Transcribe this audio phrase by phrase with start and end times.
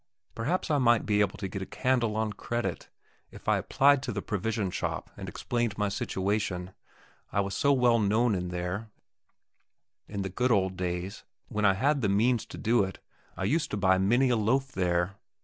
[0.33, 2.89] Perhaps I might be able to get a candle on credit,
[3.29, 6.73] if I applied to the provision shop and explained my situation
[7.31, 8.89] I was so well known in there;
[10.07, 12.97] in the good old days, when I had the means to do it,
[13.37, 15.17] I used to buy many a loaf there.